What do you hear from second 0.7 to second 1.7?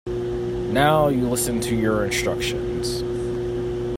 Now you listen